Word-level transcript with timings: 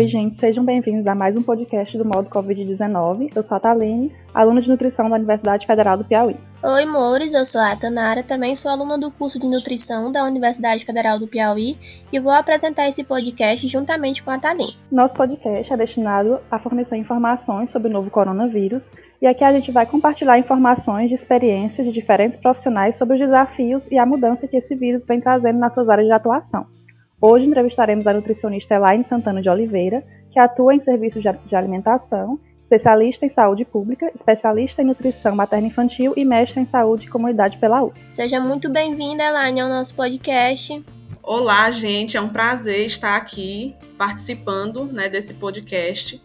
Oi, 0.00 0.08
gente, 0.08 0.40
sejam 0.40 0.64
bem-vindos 0.64 1.06
a 1.06 1.14
mais 1.14 1.36
um 1.36 1.42
podcast 1.42 1.98
do 1.98 2.06
modo 2.06 2.30
Covid-19. 2.30 3.32
Eu 3.36 3.42
sou 3.42 3.54
a 3.54 3.60
Taline, 3.60 4.10
aluna 4.32 4.62
de 4.62 4.68
nutrição 4.70 5.10
da 5.10 5.16
Universidade 5.16 5.66
Federal 5.66 5.98
do 5.98 6.06
Piauí. 6.06 6.38
Oi, 6.64 6.86
Mores, 6.86 7.34
eu 7.34 7.44
sou 7.44 7.60
a 7.60 7.76
Tanara, 7.76 8.22
também 8.22 8.56
sou 8.56 8.70
aluna 8.70 8.96
do 8.96 9.10
curso 9.10 9.38
de 9.38 9.46
nutrição 9.46 10.10
da 10.10 10.24
Universidade 10.24 10.86
Federal 10.86 11.18
do 11.18 11.28
Piauí 11.28 11.76
e 12.10 12.18
vou 12.18 12.32
apresentar 12.32 12.88
esse 12.88 13.04
podcast 13.04 13.68
juntamente 13.68 14.22
com 14.22 14.30
a 14.30 14.38
Taline. 14.38 14.74
Nosso 14.90 15.12
podcast 15.12 15.70
é 15.70 15.76
destinado 15.76 16.40
a 16.50 16.58
fornecer 16.58 16.96
informações 16.96 17.70
sobre 17.70 17.90
o 17.90 17.92
novo 17.92 18.10
coronavírus 18.10 18.88
e 19.20 19.26
aqui 19.26 19.44
a 19.44 19.52
gente 19.52 19.70
vai 19.70 19.84
compartilhar 19.84 20.38
informações 20.38 21.10
de 21.10 21.14
experiências 21.14 21.86
de 21.86 21.92
diferentes 21.92 22.40
profissionais 22.40 22.96
sobre 22.96 23.16
os 23.16 23.20
desafios 23.20 23.86
e 23.90 23.98
a 23.98 24.06
mudança 24.06 24.48
que 24.48 24.56
esse 24.56 24.74
vírus 24.74 25.04
vem 25.04 25.20
trazendo 25.20 25.58
nas 25.58 25.74
suas 25.74 25.90
áreas 25.90 26.06
de 26.06 26.12
atuação. 26.14 26.79
Hoje 27.22 27.44
entrevistaremos 27.44 28.06
a 28.06 28.14
nutricionista 28.14 28.76
Elaine 28.76 29.04
Santana 29.04 29.42
de 29.42 29.50
Oliveira, 29.50 30.02
que 30.32 30.40
atua 30.40 30.74
em 30.74 30.80
serviços 30.80 31.22
de 31.22 31.54
alimentação, 31.54 32.40
especialista 32.62 33.26
em 33.26 33.28
saúde 33.28 33.62
pública, 33.62 34.10
especialista 34.14 34.80
em 34.80 34.86
nutrição 34.86 35.36
materno-infantil 35.36 36.14
e 36.16 36.24
mestre 36.24 36.60
em 36.60 36.64
saúde 36.64 37.04
e 37.04 37.10
comunidade 37.10 37.58
pela 37.58 37.82
U. 37.84 37.92
Seja 38.06 38.40
muito 38.40 38.70
bem-vinda, 38.70 39.22
Elaine, 39.22 39.60
ao 39.60 39.68
nosso 39.68 39.94
podcast. 39.94 40.82
Olá, 41.22 41.70
gente, 41.70 42.16
é 42.16 42.20
um 42.22 42.30
prazer 42.30 42.86
estar 42.86 43.18
aqui 43.18 43.76
participando 43.98 44.86
né, 44.86 45.10
desse 45.10 45.34
podcast. 45.34 46.22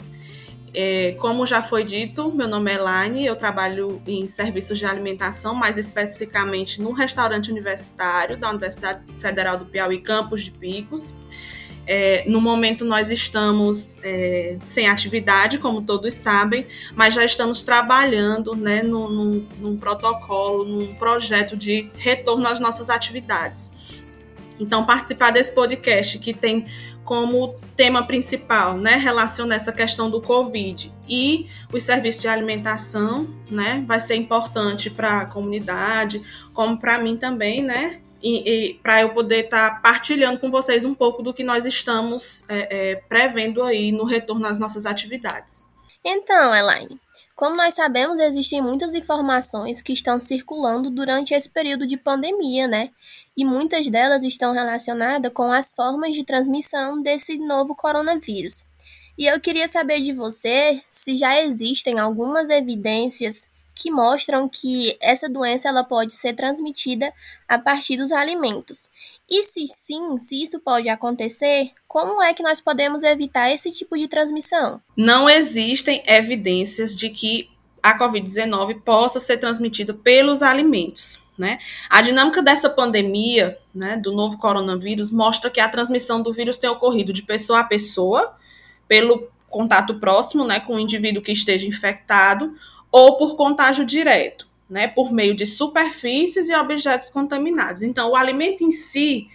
É, 0.77 1.13
como 1.13 1.45
já 1.45 1.63
foi 1.63 1.85
dito, 1.85 2.33
meu 2.33 2.49
nome 2.49 2.69
é 2.69 2.75
Elaine, 2.75 3.25
eu 3.25 3.37
trabalho 3.37 4.01
em 4.05 4.27
serviços 4.27 4.77
de 4.77 4.85
alimentação, 4.85 5.55
mais 5.55 5.77
especificamente 5.77 6.81
no 6.81 6.91
restaurante 6.91 7.49
universitário 7.49 8.37
da 8.37 8.49
Universidade 8.49 9.01
Federal 9.17 9.57
do 9.57 9.65
Piauí, 9.65 10.01
Campos 10.01 10.43
de 10.43 10.51
Picos. 10.51 11.15
É, 11.87 12.25
no 12.27 12.41
momento 12.41 12.83
nós 12.83 13.09
estamos 13.09 13.97
é, 14.03 14.57
sem 14.63 14.89
atividade, 14.89 15.59
como 15.59 15.81
todos 15.81 16.13
sabem, 16.13 16.67
mas 16.93 17.13
já 17.13 17.23
estamos 17.23 17.61
trabalhando 17.61 18.53
né, 18.53 18.83
num, 18.83 19.09
num, 19.09 19.47
num 19.57 19.77
protocolo, 19.77 20.65
num 20.65 20.93
projeto 20.95 21.55
de 21.55 21.89
retorno 21.95 22.49
às 22.49 22.59
nossas 22.59 22.89
atividades. 22.89 24.03
Então, 24.59 24.85
participar 24.85 25.31
desse 25.31 25.53
podcast 25.53 26.19
que 26.19 26.33
tem 26.33 26.65
como 27.05 27.55
tema 27.75 28.05
principal, 28.07 28.77
né, 28.77 28.95
relaciona 28.95 29.55
essa 29.55 29.71
questão 29.71 30.09
do 30.09 30.21
Covid 30.21 30.93
e 31.07 31.47
os 31.71 31.83
serviços 31.83 32.21
de 32.21 32.27
alimentação, 32.27 33.27
né, 33.51 33.83
vai 33.85 33.99
ser 33.99 34.15
importante 34.15 34.89
para 34.89 35.21
a 35.21 35.25
comunidade, 35.25 36.21
como 36.53 36.79
para 36.79 36.97
mim 36.99 37.17
também, 37.17 37.61
né, 37.61 37.99
e, 38.23 38.49
e 38.49 38.73
para 38.75 39.01
eu 39.01 39.09
poder 39.09 39.45
estar 39.45 39.75
tá 39.75 39.79
partilhando 39.81 40.39
com 40.39 40.49
vocês 40.49 40.85
um 40.85 40.95
pouco 40.95 41.21
do 41.21 41.33
que 41.33 41.43
nós 41.43 41.65
estamos 41.65 42.45
é, 42.49 42.91
é, 42.91 42.95
prevendo 42.95 43.61
aí 43.61 43.91
no 43.91 44.05
retorno 44.05 44.47
às 44.47 44.57
nossas 44.57 44.85
atividades. 44.85 45.67
Então, 46.03 46.55
Elaine, 46.55 46.99
como 47.35 47.57
nós 47.57 47.73
sabemos, 47.73 48.17
existem 48.17 48.61
muitas 48.61 48.93
informações 48.93 49.81
que 49.81 49.91
estão 49.91 50.17
circulando 50.17 50.89
durante 50.89 51.33
esse 51.33 51.49
período 51.49 51.85
de 51.85 51.97
pandemia, 51.97 52.65
né? 52.65 52.91
E 53.35 53.43
muitas 53.43 53.89
delas 53.89 54.23
estão 54.23 54.53
relacionadas 54.53 55.33
com 55.33 55.51
as 55.51 55.73
formas 55.73 56.13
de 56.13 56.23
transmissão 56.23 57.01
desse 57.01 57.37
novo 57.37 57.75
coronavírus. 57.75 58.65
E 59.17 59.25
eu 59.25 59.39
queria 59.39 59.67
saber 59.67 60.01
de 60.01 60.13
você 60.13 60.81
se 60.89 61.17
já 61.17 61.41
existem 61.41 61.99
algumas 61.99 62.49
evidências 62.49 63.49
que 63.75 63.91
mostram 63.91 64.47
que 64.47 64.97
essa 65.01 65.27
doença 65.27 65.67
ela 65.67 65.83
pode 65.83 66.15
ser 66.15 66.33
transmitida 66.33 67.13
a 67.47 67.59
partir 67.59 67.97
dos 67.97 68.11
alimentos. 68.11 68.89
E 69.29 69.43
se 69.43 69.67
sim, 69.67 70.17
se 70.17 70.41
isso 70.41 70.59
pode 70.61 70.87
acontecer, 70.87 71.71
como 71.87 72.23
é 72.23 72.33
que 72.33 72.41
nós 72.41 72.61
podemos 72.61 73.03
evitar 73.03 73.51
esse 73.51 73.71
tipo 73.71 73.97
de 73.97 74.07
transmissão? 74.07 74.81
Não 74.95 75.29
existem 75.29 76.01
evidências 76.07 76.95
de 76.95 77.09
que 77.09 77.49
a 77.83 77.99
COVID-19 77.99 78.81
possa 78.81 79.19
ser 79.19 79.37
transmitida 79.37 79.93
pelos 79.93 80.41
alimentos. 80.41 81.19
Né? 81.37 81.59
A 81.89 82.01
dinâmica 82.01 82.41
dessa 82.41 82.69
pandemia, 82.69 83.57
né, 83.73 83.97
do 83.97 84.13
novo 84.13 84.37
coronavírus, 84.37 85.11
mostra 85.11 85.51
que 85.51 85.59
a 85.59 85.67
transmissão 85.67 86.21
do 86.21 86.31
vírus 86.31 86.57
tem 86.57 86.69
ocorrido 86.69 87.11
de 87.11 87.23
pessoa 87.23 87.59
a 87.59 87.63
pessoa, 87.65 88.37
pelo 88.87 89.27
contato 89.49 89.99
próximo 89.99 90.45
né, 90.45 90.59
com 90.59 90.75
o 90.75 90.79
indivíduo 90.79 91.21
que 91.21 91.31
esteja 91.31 91.67
infectado, 91.67 92.55
ou 92.95 93.17
por 93.17 93.35
contágio 93.35 93.83
direto, 93.83 94.47
né, 94.69 94.87
por 94.87 95.11
meio 95.11 95.35
de 95.35 95.45
superfícies 95.45 96.47
e 96.47 96.55
objetos 96.55 97.09
contaminados. 97.09 97.81
Então, 97.81 98.11
o 98.11 98.15
alimento 98.15 98.63
em 98.63 98.71
si, 98.71 99.27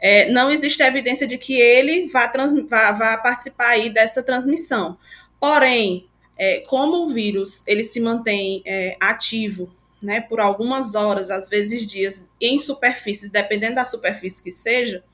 é, 0.00 0.28
não 0.32 0.50
existe 0.50 0.82
evidência 0.82 1.24
de 1.24 1.38
que 1.38 1.54
ele 1.54 2.06
vá, 2.10 2.26
vá, 2.68 2.90
vá 2.90 3.16
participar 3.18 3.68
aí 3.68 3.88
dessa 3.88 4.20
transmissão. 4.20 4.98
Porém, 5.38 6.08
é, 6.36 6.58
como 6.66 7.04
o 7.04 7.06
vírus 7.06 7.62
ele 7.68 7.84
se 7.84 8.00
mantém 8.00 8.64
é, 8.66 8.96
ativo 8.98 9.72
né, 10.02 10.20
por 10.20 10.40
algumas 10.40 10.96
horas, 10.96 11.30
às 11.30 11.48
vezes 11.48 11.86
dias, 11.86 12.28
em 12.40 12.58
superfícies, 12.58 13.30
dependendo 13.30 13.76
da 13.76 13.84
superfície 13.84 14.42
que 14.42 14.50
seja, 14.50 15.04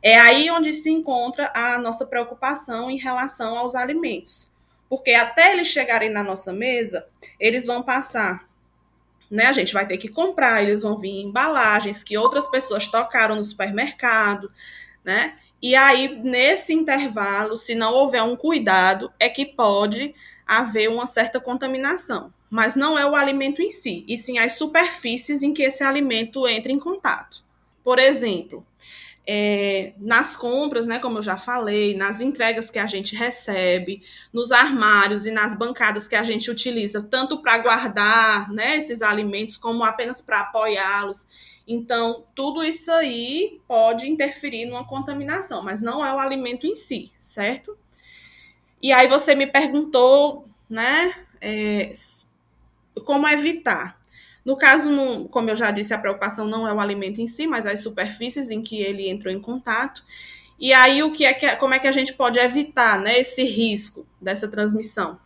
é 0.00 0.16
aí 0.16 0.48
onde 0.48 0.72
se 0.72 0.92
encontra 0.92 1.50
a 1.52 1.76
nossa 1.76 2.06
preocupação 2.06 2.88
em 2.88 2.98
relação 2.98 3.58
aos 3.58 3.74
alimentos. 3.74 4.51
Porque 4.92 5.12
até 5.12 5.54
eles 5.54 5.68
chegarem 5.68 6.10
na 6.10 6.22
nossa 6.22 6.52
mesa, 6.52 7.06
eles 7.40 7.64
vão 7.64 7.82
passar. 7.82 8.46
Né? 9.30 9.46
A 9.46 9.52
gente 9.52 9.72
vai 9.72 9.86
ter 9.86 9.96
que 9.96 10.06
comprar, 10.06 10.62
eles 10.62 10.82
vão 10.82 10.98
vir 10.98 11.08
em 11.08 11.28
embalagens 11.28 12.04
que 12.04 12.18
outras 12.18 12.46
pessoas 12.46 12.86
tocaram 12.88 13.36
no 13.36 13.42
supermercado, 13.42 14.52
né? 15.02 15.34
E 15.62 15.74
aí, 15.74 16.20
nesse 16.22 16.74
intervalo, 16.74 17.56
se 17.56 17.74
não 17.74 17.94
houver 17.94 18.22
um 18.22 18.36
cuidado, 18.36 19.10
é 19.18 19.30
que 19.30 19.46
pode 19.46 20.14
haver 20.46 20.90
uma 20.90 21.06
certa 21.06 21.40
contaminação. 21.40 22.30
Mas 22.50 22.76
não 22.76 22.98
é 22.98 23.06
o 23.06 23.16
alimento 23.16 23.62
em 23.62 23.70
si, 23.70 24.04
e 24.06 24.18
sim 24.18 24.38
as 24.38 24.58
superfícies 24.58 25.42
em 25.42 25.54
que 25.54 25.62
esse 25.62 25.82
alimento 25.82 26.46
entra 26.46 26.70
em 26.70 26.78
contato. 26.78 27.42
Por 27.82 27.98
exemplo, 27.98 28.62
é, 29.26 29.92
nas 29.98 30.34
compras, 30.34 30.86
né, 30.86 30.98
como 30.98 31.18
eu 31.18 31.22
já 31.22 31.36
falei, 31.36 31.96
nas 31.96 32.20
entregas 32.20 32.70
que 32.70 32.78
a 32.78 32.86
gente 32.86 33.14
recebe, 33.14 34.02
nos 34.32 34.50
armários 34.50 35.26
e 35.26 35.30
nas 35.30 35.56
bancadas 35.56 36.08
que 36.08 36.16
a 36.16 36.24
gente 36.24 36.50
utiliza, 36.50 37.02
tanto 37.02 37.40
para 37.40 37.58
guardar 37.58 38.50
né, 38.50 38.76
esses 38.76 39.00
alimentos, 39.00 39.56
como 39.56 39.84
apenas 39.84 40.20
para 40.20 40.40
apoiá-los. 40.40 41.28
Então, 41.66 42.24
tudo 42.34 42.64
isso 42.64 42.90
aí 42.90 43.60
pode 43.68 44.10
interferir 44.10 44.66
numa 44.66 44.86
contaminação, 44.86 45.62
mas 45.62 45.80
não 45.80 46.04
é 46.04 46.12
o 46.12 46.18
alimento 46.18 46.66
em 46.66 46.74
si, 46.74 47.12
certo? 47.18 47.78
E 48.82 48.92
aí 48.92 49.06
você 49.06 49.36
me 49.36 49.46
perguntou, 49.46 50.48
né, 50.68 51.14
é, 51.40 51.92
como 53.04 53.28
evitar. 53.28 54.01
No 54.44 54.56
caso, 54.56 54.90
como 55.30 55.50
eu 55.50 55.56
já 55.56 55.70
disse, 55.70 55.94
a 55.94 55.98
preocupação 55.98 56.46
não 56.46 56.66
é 56.66 56.72
o 56.72 56.80
alimento 56.80 57.20
em 57.20 57.26
si, 57.26 57.46
mas 57.46 57.66
as 57.66 57.80
superfícies 57.80 58.50
em 58.50 58.60
que 58.60 58.80
ele 58.80 59.08
entrou 59.08 59.32
em 59.32 59.40
contato. 59.40 60.02
E 60.58 60.72
aí, 60.72 61.02
o 61.02 61.12
que 61.12 61.24
é 61.24 61.32
que, 61.32 61.48
como 61.56 61.74
é 61.74 61.78
que 61.78 61.86
a 61.86 61.92
gente 61.92 62.12
pode 62.12 62.38
evitar 62.38 63.00
né, 63.00 63.20
esse 63.20 63.44
risco 63.44 64.06
dessa 64.20 64.48
transmissão? 64.48 65.18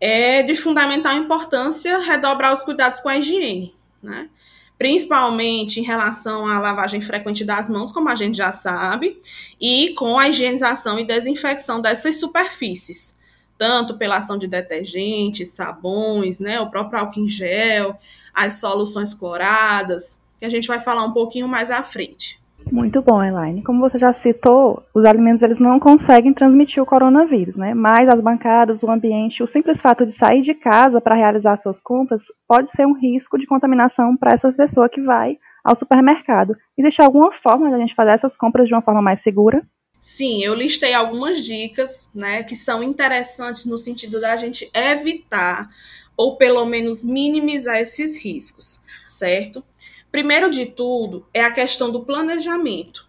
É 0.00 0.42
de 0.42 0.54
fundamental 0.54 1.16
importância 1.16 1.98
redobrar 1.98 2.52
os 2.52 2.62
cuidados 2.62 3.00
com 3.00 3.08
a 3.08 3.16
higiene, 3.16 3.74
né? 4.02 4.30
principalmente 4.78 5.80
em 5.80 5.82
relação 5.82 6.46
à 6.46 6.60
lavagem 6.60 7.00
frequente 7.00 7.44
das 7.44 7.68
mãos, 7.68 7.90
como 7.90 8.08
a 8.08 8.14
gente 8.14 8.36
já 8.36 8.52
sabe, 8.52 9.18
e 9.60 9.92
com 9.94 10.16
a 10.16 10.28
higienização 10.28 11.00
e 11.00 11.04
desinfecção 11.04 11.80
dessas 11.80 12.20
superfícies 12.20 13.17
tanto 13.58 13.98
pela 13.98 14.16
ação 14.16 14.38
de 14.38 14.46
detergentes, 14.46 15.54
sabões, 15.54 16.38
né, 16.38 16.60
o 16.60 16.70
próprio 16.70 17.00
álcool 17.00 17.20
em 17.20 17.26
gel, 17.26 17.96
as 18.32 18.54
soluções 18.54 19.12
cloradas, 19.12 20.22
que 20.38 20.44
a 20.44 20.50
gente 20.50 20.68
vai 20.68 20.80
falar 20.80 21.04
um 21.04 21.12
pouquinho 21.12 21.48
mais 21.48 21.70
à 21.70 21.82
frente. 21.82 22.40
Muito 22.70 23.00
bom, 23.00 23.22
Elaine. 23.22 23.62
Como 23.62 23.80
você 23.80 23.98
já 23.98 24.12
citou, 24.12 24.82
os 24.94 25.04
alimentos 25.04 25.42
eles 25.42 25.58
não 25.58 25.80
conseguem 25.80 26.34
transmitir 26.34 26.82
o 26.82 26.86
coronavírus, 26.86 27.56
né? 27.56 27.72
Mas 27.72 28.08
as 28.08 28.20
bancadas, 28.20 28.82
o 28.82 28.90
ambiente, 28.90 29.42
o 29.42 29.46
simples 29.46 29.80
fato 29.80 30.04
de 30.04 30.12
sair 30.12 30.42
de 30.42 30.54
casa 30.54 31.00
para 31.00 31.14
realizar 31.14 31.56
suas 31.56 31.80
compras 31.80 32.26
pode 32.46 32.70
ser 32.70 32.86
um 32.86 32.92
risco 32.92 33.38
de 33.38 33.46
contaminação 33.46 34.16
para 34.16 34.34
essa 34.34 34.52
pessoa 34.52 34.88
que 34.88 35.00
vai 35.00 35.38
ao 35.64 35.76
supermercado. 35.76 36.56
E 36.76 36.82
deixar 36.82 37.04
alguma 37.04 37.32
forma 37.42 37.68
de 37.68 37.74
a 37.74 37.78
gente 37.78 37.94
fazer 37.94 38.10
essas 38.10 38.36
compras 38.36 38.68
de 38.68 38.74
uma 38.74 38.82
forma 38.82 39.00
mais 39.00 39.20
segura? 39.20 39.62
Sim, 40.00 40.42
eu 40.44 40.54
listei 40.54 40.94
algumas 40.94 41.44
dicas, 41.44 42.10
né, 42.14 42.42
que 42.44 42.54
são 42.54 42.82
interessantes 42.82 43.64
no 43.64 43.76
sentido 43.76 44.20
da 44.20 44.36
gente 44.36 44.70
evitar 44.72 45.68
ou 46.16 46.36
pelo 46.36 46.64
menos 46.64 47.04
minimizar 47.04 47.78
esses 47.78 48.16
riscos, 48.16 48.80
certo? 49.06 49.62
Primeiro 50.10 50.50
de 50.50 50.66
tudo 50.66 51.26
é 51.32 51.42
a 51.42 51.50
questão 51.52 51.92
do 51.92 52.04
planejamento. 52.04 53.08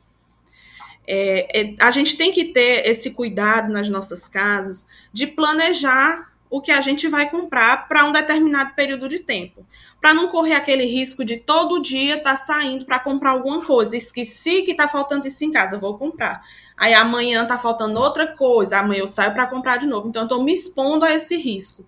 É, 1.07 1.62
é, 1.62 1.75
a 1.80 1.89
gente 1.89 2.15
tem 2.15 2.31
que 2.31 2.45
ter 2.45 2.88
esse 2.88 3.12
cuidado 3.12 3.71
nas 3.74 3.89
nossas 3.89 4.27
casas 4.27 4.88
de 5.12 5.25
planejar 5.25 6.28
o 6.49 6.59
que 6.59 6.71
a 6.71 6.81
gente 6.81 7.07
vai 7.07 7.29
comprar 7.29 7.87
para 7.87 8.03
um 8.05 8.11
determinado 8.11 8.73
período 8.73 9.07
de 9.07 9.19
tempo, 9.19 9.65
para 10.01 10.13
não 10.13 10.27
correr 10.27 10.55
aquele 10.55 10.85
risco 10.85 11.23
de 11.23 11.37
todo 11.37 11.81
dia 11.81 12.17
estar 12.17 12.31
tá 12.31 12.37
saindo 12.37 12.85
para 12.85 12.99
comprar 12.99 13.31
alguma 13.31 13.63
coisa. 13.63 13.95
Esqueci 13.95 14.63
que 14.63 14.71
está 14.71 14.87
faltando 14.87 15.27
isso 15.27 15.45
em 15.45 15.51
casa, 15.51 15.77
vou 15.77 15.97
comprar. 15.97 16.41
Aí 16.75 16.93
amanhã 16.93 17.43
está 17.43 17.59
faltando 17.59 17.99
outra 17.99 18.25
coisa, 18.25 18.79
amanhã 18.79 19.01
eu 19.01 19.07
saio 19.07 19.33
para 19.33 19.45
comprar 19.45 19.77
de 19.77 19.85
novo. 19.85 20.07
Então, 20.07 20.23
estou 20.23 20.43
me 20.43 20.53
expondo 20.53 21.05
a 21.05 21.13
esse 21.13 21.37
risco. 21.37 21.85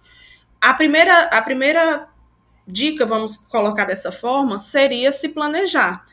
A 0.60 0.74
primeira, 0.74 1.24
a 1.24 1.42
primeira 1.42 2.08
dica, 2.68 3.06
vamos 3.06 3.38
colocar 3.38 3.86
dessa 3.86 4.12
forma, 4.12 4.60
seria 4.60 5.12
se 5.12 5.30
planejar, 5.30 6.06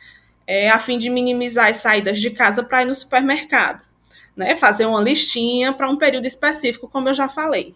é, 0.46 0.70
a 0.70 0.78
fim 0.78 0.96
de 0.96 1.10
minimizar 1.10 1.68
as 1.68 1.76
saídas 1.78 2.18
de 2.18 2.30
casa 2.30 2.62
para 2.62 2.82
ir 2.82 2.86
no 2.86 2.94
supermercado. 2.94 3.86
Né, 4.34 4.54
fazer 4.54 4.86
uma 4.86 5.00
listinha 5.00 5.72
para 5.72 5.90
um 5.90 5.96
período 5.96 6.24
específico, 6.24 6.88
como 6.88 7.08
eu 7.08 7.14
já 7.14 7.28
falei 7.28 7.74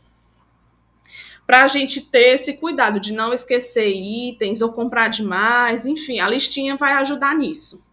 para 1.52 1.64
a 1.64 1.66
gente 1.66 2.00
ter 2.00 2.31
esse 2.31 2.54
cuidado 2.54 2.99
de 2.99 3.12
não 3.12 3.31
esquecer 3.31 3.87
itens 3.87 4.62
ou 4.62 4.72
comprar 4.72 5.08
demais, 5.08 5.84
enfim, 5.84 6.19
a 6.19 6.26
listinha 6.26 6.78
vai 6.78 6.94
ajudar 6.94 7.34
nisso. 7.37 7.84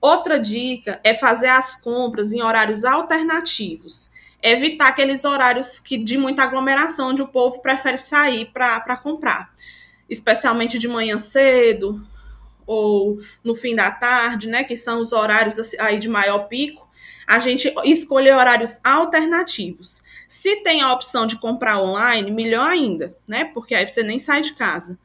Outra 0.00 0.38
dica 0.38 1.00
é 1.02 1.12
fazer 1.12 1.48
as 1.48 1.74
compras 1.74 2.32
em 2.32 2.40
horários 2.40 2.84
alternativos. 2.84 4.12
Evitar 4.40 4.90
aqueles 4.90 5.24
horários 5.24 5.80
que 5.80 5.98
de 5.98 6.16
muita 6.16 6.44
aglomeração, 6.44 7.08
onde 7.08 7.20
o 7.20 7.26
povo 7.26 7.60
prefere 7.60 7.98
sair 7.98 8.52
para 8.52 8.96
comprar. 8.96 9.52
Especialmente 10.08 10.78
de 10.78 10.86
manhã 10.86 11.18
cedo 11.18 12.00
ou 12.64 13.18
no 13.42 13.56
fim 13.56 13.74
da 13.74 13.90
tarde, 13.90 14.48
né? 14.48 14.62
Que 14.62 14.76
são 14.76 15.00
os 15.00 15.12
horários 15.12 15.58
assim, 15.58 15.76
aí 15.80 15.98
de 15.98 16.08
maior 16.08 16.46
pico. 16.46 16.88
A 17.26 17.40
gente 17.40 17.74
escolher 17.84 18.36
horários 18.36 18.78
alternativos. 18.84 20.04
Se 20.34 20.56
tem 20.64 20.82
a 20.82 20.92
opção 20.92 21.28
de 21.28 21.38
comprar 21.38 21.80
online, 21.80 22.28
melhor 22.32 22.68
ainda, 22.68 23.16
né? 23.24 23.44
Porque 23.44 23.72
aí 23.72 23.88
você 23.88 24.02
nem 24.02 24.18
sai 24.18 24.40
de 24.40 24.52
casa. 24.52 24.98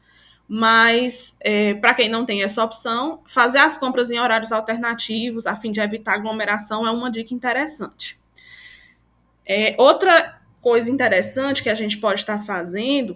Mas, 0.48 1.38
é, 1.42 1.76
para 1.76 1.94
quem 1.94 2.10
não 2.10 2.26
tem 2.26 2.42
essa 2.42 2.64
opção, 2.64 3.22
fazer 3.28 3.60
as 3.60 3.78
compras 3.78 4.10
em 4.10 4.20
horários 4.20 4.52
alternativos, 4.52 5.46
a 5.46 5.56
fim 5.56 5.70
de 5.70 5.80
evitar 5.80 6.16
aglomeração, 6.16 6.88
é 6.88 6.90
uma 6.90 7.12
dica 7.12 7.31
interessante. 7.31 8.20
É, 9.46 9.76
outra 9.78 10.42
coisa 10.60 10.90
interessante 10.90 11.62
que 11.62 11.70
a 11.70 11.76
gente 11.76 12.00
pode 12.00 12.22
estar 12.22 12.44
fazendo 12.44 13.16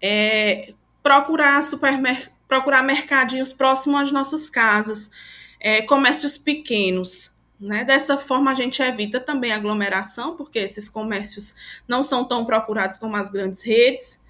é 0.00 0.72
procurar 1.02 1.64
supermer 1.64 2.30
procurar 2.46 2.84
mercadinhos 2.84 3.52
próximos 3.52 4.02
às 4.02 4.12
nossas 4.12 4.48
casas, 4.48 5.10
é, 5.58 5.82
comércios 5.82 6.38
pequenos. 6.38 7.35
Né? 7.58 7.84
Dessa 7.84 8.18
forma, 8.18 8.50
a 8.50 8.54
gente 8.54 8.82
evita 8.82 9.18
também 9.18 9.52
aglomeração, 9.52 10.36
porque 10.36 10.58
esses 10.58 10.88
comércios 10.88 11.54
não 11.88 12.02
são 12.02 12.24
tão 12.24 12.44
procurados 12.44 12.98
como 12.98 13.16
as 13.16 13.30
grandes 13.30 13.62
redes. 13.62 14.22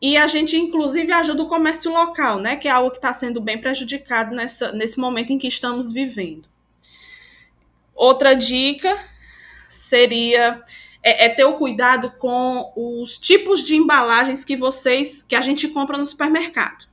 E 0.00 0.16
a 0.16 0.26
gente, 0.26 0.56
inclusive, 0.56 1.10
ajuda 1.12 1.42
o 1.42 1.48
comércio 1.48 1.90
local, 1.92 2.38
né? 2.38 2.56
que 2.56 2.68
é 2.68 2.70
algo 2.70 2.90
que 2.90 2.98
está 2.98 3.12
sendo 3.12 3.40
bem 3.40 3.58
prejudicado 3.58 4.34
nessa, 4.34 4.72
nesse 4.72 4.98
momento 4.98 5.32
em 5.32 5.38
que 5.38 5.48
estamos 5.48 5.92
vivendo. 5.92 6.48
Outra 7.94 8.34
dica 8.34 8.98
seria 9.66 10.62
é, 11.02 11.26
é, 11.26 11.28
ter 11.28 11.44
o 11.44 11.54
cuidado 11.54 12.10
com 12.12 12.72
os 12.74 13.18
tipos 13.18 13.62
de 13.62 13.76
embalagens 13.76 14.44
que 14.44 14.56
vocês 14.56 15.22
que 15.22 15.34
a 15.34 15.40
gente 15.40 15.68
compra 15.68 15.96
no 15.98 16.04
supermercado. 16.04 16.86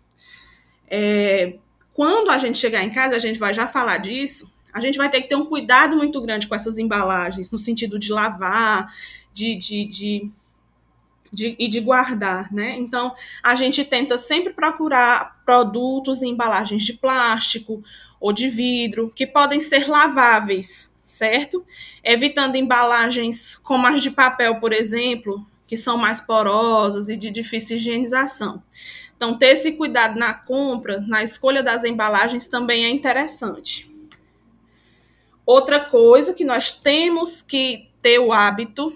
É, 0.89 1.55
quando 1.93 2.29
a 2.29 2.37
gente 2.37 2.57
chegar 2.57 2.83
em 2.83 2.89
casa, 2.89 3.15
a 3.15 3.19
gente 3.19 3.39
vai 3.39 3.53
já 3.53 3.67
falar 3.67 3.97
disso 3.97 4.56
a 4.77 4.79
gente 4.79 4.97
vai 4.97 5.09
ter 5.09 5.21
que 5.21 5.27
ter 5.27 5.35
um 5.35 5.45
cuidado 5.45 5.97
muito 5.97 6.21
grande 6.21 6.47
com 6.47 6.53
essas 6.53 6.77
embalagens, 6.77 7.49
no 7.49 7.57
sentido 7.57 7.97
de 7.97 8.11
lavar, 8.11 8.93
de, 9.33 9.55
de, 9.55 9.85
de, 9.85 10.31
de, 11.33 11.55
e 11.57 11.67
de 11.67 11.79
guardar, 11.79 12.53
né? 12.53 12.75
Então, 12.77 13.13
a 13.41 13.55
gente 13.55 13.83
tenta 13.83 14.17
sempre 14.17 14.53
procurar 14.53 15.41
produtos 15.43 16.21
em 16.21 16.29
embalagens 16.29 16.83
de 16.83 16.93
plástico 16.93 17.83
ou 18.19 18.31
de 18.31 18.49
vidro, 18.49 19.11
que 19.15 19.25
podem 19.25 19.59
ser 19.59 19.87
laváveis, 19.89 20.95
certo? 21.03 21.65
Evitando 22.03 22.55
embalagens 22.55 23.55
como 23.55 23.87
as 23.87 24.01
de 24.01 24.11
papel, 24.11 24.59
por 24.59 24.73
exemplo, 24.73 25.45
que 25.65 25.75
são 25.75 25.97
mais 25.97 26.21
porosas 26.21 27.09
e 27.09 27.17
de 27.17 27.31
difícil 27.31 27.77
higienização. 27.77 28.61
Então, 29.15 29.35
ter 29.35 29.47
esse 29.47 29.71
cuidado 29.71 30.17
na 30.19 30.33
compra, 30.33 31.03
na 31.07 31.23
escolha 31.23 31.63
das 31.63 31.83
embalagens 31.83 32.45
também 32.45 32.85
é 32.85 32.89
interessante. 32.89 33.96
Outra 35.47 35.79
coisa 35.79 36.33
que 36.33 36.43
nós 36.43 36.73
temos 36.73 37.41
que 37.41 37.89
ter 38.01 38.19
o 38.19 38.33
hábito 38.33 38.93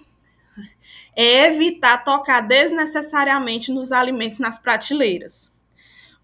é 1.15 1.47
evitar 1.47 2.03
tocar 2.03 2.41
desnecessariamente 2.41 3.71
nos 3.71 3.93
alimentos 3.93 4.37
nas 4.37 4.59
prateleiras. 4.59 5.49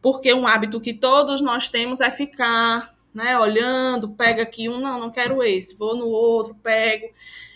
Porque 0.02 0.34
um 0.34 0.46
hábito 0.46 0.82
que 0.82 0.94
todos 0.94 1.40
nós 1.40 1.70
temos 1.70 2.02
é 2.02 2.12
ficar 2.12 2.94
né, 3.14 3.40
olhando, 3.40 4.10
pega 4.10 4.44
aqui 4.44 4.68
um, 4.68 4.82
não, 4.82 5.00
não 5.00 5.10
quero 5.10 5.42
esse, 5.42 5.78
vou 5.78 5.96
no 5.96 6.08
outro, 6.08 6.54
pego. 6.56 7.08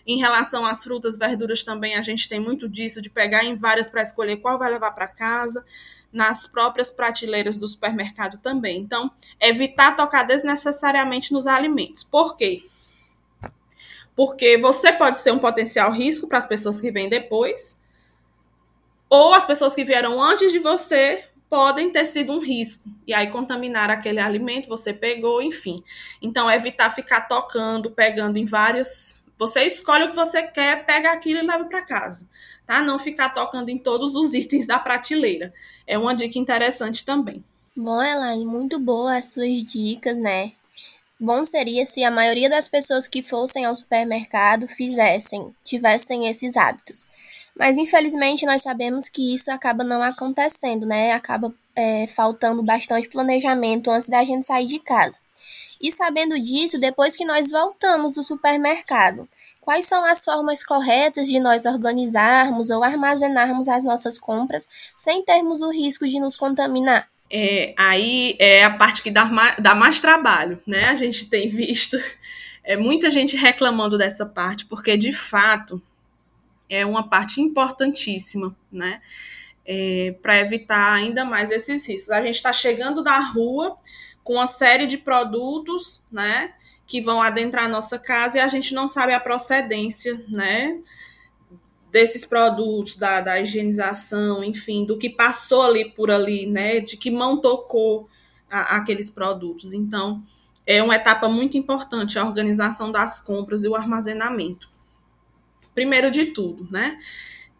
Em 0.08 0.18
relação 0.18 0.66
às 0.66 0.82
frutas, 0.82 1.18
verduras 1.18 1.64
também, 1.64 1.96
a 1.96 2.02
gente 2.02 2.30
tem 2.30 2.40
muito 2.40 2.70
disso, 2.70 3.02
de 3.02 3.10
pegar 3.10 3.44
em 3.44 3.58
várias 3.58 3.90
para 3.90 4.02
escolher 4.02 4.38
qual 4.38 4.58
vai 4.58 4.72
levar 4.72 4.92
para 4.92 5.08
casa 5.08 5.62
nas 6.12 6.46
próprias 6.46 6.92
prateleiras 6.92 7.58
do 7.58 7.68
supermercado 7.68 8.38
também. 8.38 8.80
Então, 8.80 9.12
evitar 9.40 9.96
tocar 9.96 10.24
desnecessariamente 10.24 11.32
nos 11.32 11.48
alimentos. 11.48 12.04
Por 12.04 12.36
quê? 12.36 12.64
Porque 14.16 14.58
você 14.58 14.92
pode 14.92 15.18
ser 15.18 15.32
um 15.32 15.40
potencial 15.40 15.92
risco 15.92 16.28
para 16.28 16.38
as 16.38 16.46
pessoas 16.46 16.80
que 16.80 16.92
vêm 16.92 17.08
depois, 17.08 17.80
ou 19.10 19.34
as 19.34 19.46
pessoas 19.46 19.74
que 19.74 19.84
vieram 19.84 20.22
antes 20.22 20.52
de 20.52 20.60
você 20.60 21.26
podem 21.50 21.92
ter 21.92 22.06
sido 22.06 22.32
um 22.32 22.40
risco. 22.40 22.90
E 23.06 23.14
aí 23.14 23.28
contaminar 23.28 23.90
aquele 23.90 24.20
alimento, 24.20 24.70
você 24.70 24.94
pegou, 24.94 25.42
enfim. 25.42 25.84
Então, 26.22 26.50
evitar 26.50 26.90
ficar 26.90 27.22
tocando, 27.22 27.92
pegando 27.92 28.38
em 28.38 28.46
vários. 28.46 29.22
Você 29.38 29.64
escolhe 29.64 30.06
o 30.06 30.10
que 30.12 30.16
você 30.16 30.44
quer, 30.44 30.86
pega 30.86 31.12
aquilo 31.12 31.40
e 31.40 31.48
leva 31.48 31.66
para 31.66 31.82
casa 31.82 32.28
tá? 32.72 32.82
Não 32.82 32.98
ficar 32.98 33.30
tocando 33.34 33.68
em 33.68 33.78
todos 33.78 34.16
os 34.16 34.34
itens 34.34 34.66
da 34.66 34.80
prateleira. 34.80 35.54
É 35.86 35.98
uma 35.98 36.16
dica 36.16 36.40
interessante 36.40 37.04
também. 37.06 37.44
Bom, 37.76 38.02
Elaine, 38.02 38.46
muito 38.46 38.80
boa 38.80 39.18
as 39.18 39.34
suas 39.34 39.62
dicas, 39.62 40.18
né? 40.18 40.54
Bom 41.20 41.44
seria 41.44 41.86
se 41.86 42.02
a 42.04 42.10
maioria 42.10 42.50
das 42.50 42.70
pessoas 42.70 43.10
que 43.10 43.22
fossem 43.22 43.66
ao 43.66 43.76
supermercado 43.76 44.68
fizessem, 44.70 45.54
tivessem 45.64 46.28
esses 46.28 46.56
hábitos. 46.56 47.06
Mas 47.58 47.78
infelizmente 47.78 48.46
nós 48.46 48.62
sabemos 48.62 49.10
que 49.10 49.34
isso 49.34 49.52
acaba 49.52 49.84
não 49.84 50.02
acontecendo, 50.02 50.86
né? 50.86 51.12
Acaba 51.12 51.54
é, 51.76 52.08
faltando 52.08 52.64
bastante 52.64 53.10
planejamento 53.10 53.92
antes 53.92 54.08
da 54.08 54.24
gente 54.24 54.46
sair 54.46 54.66
de 54.66 54.80
casa. 54.80 55.18
E 55.82 55.92
sabendo 55.92 56.40
disso, 56.40 56.80
depois 56.80 57.16
que 57.16 57.26
nós 57.26 57.50
voltamos 57.50 58.14
do 58.14 58.24
supermercado, 58.24 59.28
Quais 59.62 59.86
são 59.86 60.04
as 60.04 60.26
formas 60.26 60.64
corretas 60.64 61.28
de 61.28 61.40
nós 61.40 61.66
organizarmos 61.66 62.72
ou 62.72 62.84
armazenarmos 62.84 63.70
as 63.70 63.84
nossas 63.84 64.18
compras 64.18 64.68
sem 64.98 65.24
termos 65.24 65.62
o 65.62 65.72
risco 65.72 66.08
de 66.08 66.20
nos 66.20 66.36
contaminar? 66.36 67.08
É, 67.30 67.74
aí 67.78 68.36
é 68.40 68.64
a 68.64 68.72
parte 68.72 69.04
que 69.04 69.12
dá 69.12 69.26
mais, 69.26 69.56
dá 69.60 69.76
mais 69.76 70.02
trabalho, 70.02 70.60
né? 70.66 70.86
A 70.86 70.96
gente 70.96 71.28
tem 71.28 71.48
visto 71.48 71.96
é, 72.66 72.76
muita 72.76 73.12
gente 73.12 73.38
reclamando 73.38 74.00
dessa 74.00 74.26
parte, 74.26 74.66
porque 74.66 74.98
de 74.98 75.14
fato 75.14 75.82
é 76.68 76.84
uma 76.84 77.08
parte 77.08 77.40
importantíssima, 77.40 78.56
né? 78.72 79.00
É, 79.64 80.16
para 80.24 80.40
evitar 80.40 80.94
ainda 80.94 81.24
mais 81.24 81.52
esses 81.52 81.88
riscos. 81.88 82.10
A 82.10 82.22
gente 82.22 82.36
está 82.36 82.52
chegando 82.52 83.04
da 83.04 83.20
rua 83.20 83.78
com 84.24 84.34
uma 84.34 84.48
série 84.48 84.86
de 84.86 84.98
produtos, 84.98 86.04
né? 86.12 86.54
que 86.92 87.00
vão 87.00 87.22
adentrar 87.22 87.64
a 87.64 87.70
nossa 87.70 87.98
casa 87.98 88.38
e 88.38 88.42
a 88.42 88.50
gente 88.50 88.74
não 88.74 88.86
sabe 88.86 89.14
a 89.14 89.20
procedência, 89.20 90.22
né? 90.28 90.78
Desses 91.90 92.26
produtos, 92.26 92.98
da, 92.98 93.22
da 93.22 93.40
higienização, 93.40 94.44
enfim, 94.44 94.84
do 94.84 94.98
que 94.98 95.10
passou 95.10 95.62
ali 95.62 95.90
por 95.90 96.12
ali, 96.12 96.46
né? 96.46 96.82
De 96.82 96.98
que 96.98 97.10
mão 97.10 97.40
tocou 97.40 98.10
a, 98.50 98.76
aqueles 98.76 99.10
produtos. 99.10 99.72
Então, 99.72 100.22
é 100.68 100.84
uma 100.84 100.98
etapa 100.98 101.30
muito 101.30 101.58
importante 101.58 102.20
a 102.20 102.26
organização 102.26 102.92
das 102.92 103.22
compras 103.22 103.64
e 103.64 103.70
o 103.70 103.76
armazenamento. 103.76 104.70
Primeiro 105.74 106.12
de 106.12 106.26
tudo, 106.26 106.68
né? 106.70 107.00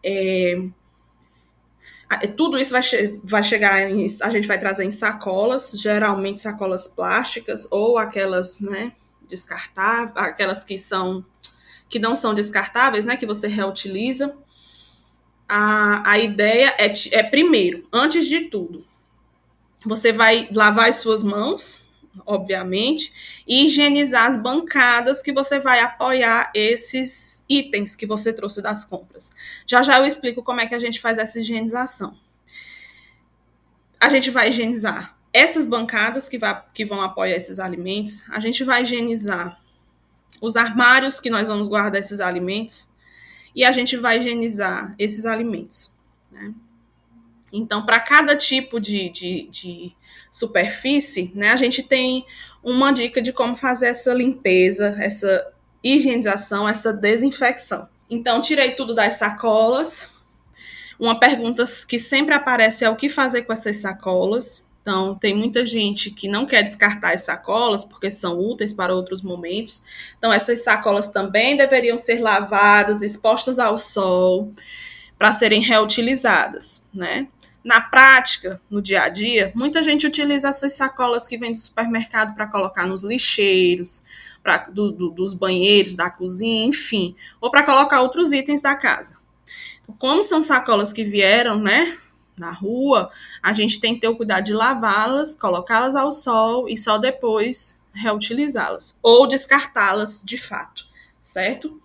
É, 0.04 0.62
tudo 2.36 2.58
isso 2.58 2.72
vai, 2.72 2.82
che 2.82 3.20
vai 3.22 3.42
chegar 3.42 3.90
em, 3.90 4.06
a 4.22 4.30
gente 4.30 4.48
vai 4.48 4.58
trazer 4.58 4.84
em 4.84 4.90
sacolas, 4.90 5.72
geralmente 5.72 6.40
sacolas 6.40 6.86
plásticas 6.86 7.66
ou 7.70 7.98
aquelas, 7.98 8.60
né, 8.60 8.92
descartáveis, 9.28 10.16
aquelas 10.16 10.64
que 10.64 10.76
são 10.78 11.24
que 11.88 11.98
não 11.98 12.14
são 12.14 12.32
descartáveis, 12.32 13.04
né, 13.04 13.18
que 13.18 13.26
você 13.26 13.46
reutiliza. 13.46 14.34
A, 15.46 16.12
a 16.12 16.18
ideia 16.18 16.74
é, 16.78 16.90
é, 17.12 17.22
primeiro, 17.22 17.86
antes 17.92 18.26
de 18.26 18.48
tudo, 18.48 18.82
você 19.84 20.10
vai 20.10 20.48
lavar 20.50 20.88
as 20.88 20.96
suas 20.96 21.22
mãos, 21.22 21.82
obviamente, 22.26 23.42
e 23.46 23.64
higienizar 23.64 24.26
as 24.26 24.36
bancadas 24.36 25.22
que 25.22 25.32
você 25.32 25.58
vai 25.58 25.80
apoiar 25.80 26.50
esses 26.54 27.44
itens 27.48 27.94
que 27.94 28.06
você 28.06 28.32
trouxe 28.32 28.60
das 28.60 28.84
compras. 28.84 29.32
Já 29.66 29.82
já 29.82 29.98
eu 29.98 30.06
explico 30.06 30.42
como 30.42 30.60
é 30.60 30.66
que 30.66 30.74
a 30.74 30.78
gente 30.78 31.00
faz 31.00 31.18
essa 31.18 31.40
higienização. 31.40 32.16
A 34.00 34.08
gente 34.08 34.30
vai 34.30 34.50
higienizar 34.50 35.16
essas 35.32 35.64
bancadas 35.64 36.28
que, 36.28 36.36
vai, 36.36 36.62
que 36.74 36.84
vão 36.84 37.00
apoiar 37.00 37.36
esses 37.36 37.58
alimentos, 37.58 38.22
a 38.30 38.38
gente 38.38 38.62
vai 38.64 38.82
higienizar 38.82 39.58
os 40.40 40.56
armários 40.56 41.20
que 41.20 41.30
nós 41.30 41.48
vamos 41.48 41.68
guardar 41.68 42.00
esses 42.00 42.20
alimentos 42.20 42.90
e 43.54 43.64
a 43.64 43.72
gente 43.72 43.96
vai 43.96 44.18
higienizar 44.18 44.94
esses 44.98 45.24
alimentos. 45.24 45.92
Né? 46.30 46.52
Então, 47.52 47.84
para 47.84 48.00
cada 48.00 48.34
tipo 48.34 48.80
de, 48.80 49.10
de, 49.10 49.46
de, 49.50 49.92
superfície, 50.30 51.30
né, 51.34 51.50
a 51.50 51.56
gente 51.56 51.82
tem 51.82 52.24
uma 52.62 52.90
dica 52.92 53.20
de 53.20 53.32
como 53.32 53.54
fazer 53.54 53.88
essa 53.88 54.14
limpeza, 54.14 54.96
essa 54.98 55.52
higienização, 55.84 56.66
essa 56.66 56.92
desinfecção. 56.92 57.86
Então, 58.08 58.40
tirei 58.40 58.72
tudo 58.72 58.94
das 58.94 59.14
sacolas. 59.14 60.10
Uma 60.98 61.18
pergunta 61.18 61.64
que 61.86 61.98
sempre 61.98 62.34
aparece 62.34 62.84
é 62.84 62.90
o 62.90 62.96
que 62.96 63.08
fazer 63.08 63.42
com 63.42 63.52
essas 63.52 63.76
sacolas. 63.78 64.64
Então, 64.82 65.14
tem 65.14 65.34
muita 65.34 65.64
gente 65.64 66.10
que 66.10 66.28
não 66.28 66.44
quer 66.44 66.62
descartar 66.62 67.12
as 67.12 67.22
sacolas 67.22 67.84
porque 67.84 68.10
são 68.10 68.38
úteis 68.38 68.72
para 68.72 68.94
outros 68.94 69.22
momentos. 69.22 69.82
Então, 70.18 70.32
essas 70.32 70.64
sacolas 70.64 71.08
também 71.08 71.56
deveriam 71.56 71.96
ser 71.96 72.20
lavadas, 72.20 73.02
expostas 73.02 73.58
ao 73.58 73.78
sol, 73.78 74.52
para 75.16 75.32
serem 75.32 75.60
reutilizadas, 75.60 76.84
né? 76.92 77.28
Na 77.64 77.80
prática, 77.80 78.60
no 78.68 78.82
dia 78.82 79.02
a 79.02 79.08
dia, 79.08 79.52
muita 79.54 79.82
gente 79.82 80.06
utiliza 80.06 80.48
essas 80.48 80.72
sacolas 80.72 81.26
que 81.26 81.38
vem 81.38 81.52
do 81.52 81.58
supermercado 81.58 82.34
para 82.34 82.48
colocar 82.48 82.86
nos 82.86 83.04
lixeiros, 83.04 84.02
pra, 84.42 84.58
do, 84.58 84.90
do, 84.90 85.10
dos 85.10 85.32
banheiros, 85.32 85.94
da 85.94 86.10
cozinha, 86.10 86.66
enfim, 86.66 87.14
ou 87.40 87.50
para 87.50 87.62
colocar 87.62 88.02
outros 88.02 88.32
itens 88.32 88.60
da 88.60 88.74
casa. 88.74 89.18
Então, 89.82 89.94
como 89.96 90.24
são 90.24 90.42
sacolas 90.42 90.92
que 90.92 91.04
vieram, 91.04 91.60
né, 91.60 91.96
na 92.38 92.50
rua, 92.50 93.10
a 93.42 93.52
gente 93.52 93.78
tem 93.78 93.94
que 93.94 94.00
ter 94.00 94.08
o 94.08 94.16
cuidado 94.16 94.44
de 94.44 94.52
lavá-las, 94.52 95.36
colocá-las 95.36 95.94
ao 95.94 96.10
sol 96.10 96.68
e 96.68 96.76
só 96.76 96.98
depois 96.98 97.82
reutilizá-las 97.92 98.98
ou 99.02 99.26
descartá-las 99.26 100.22
de 100.24 100.38
fato, 100.38 100.86
certo? 101.20 101.80